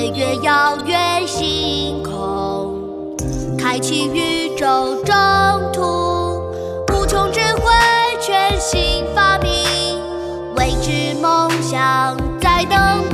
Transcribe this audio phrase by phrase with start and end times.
[0.00, 3.14] 飞跃遥远星空
[3.58, 5.14] 开启宇宙征
[5.74, 6.40] 途
[6.88, 7.70] 无穷智慧
[8.18, 9.52] 全新发明
[10.56, 13.09] 未知梦想在等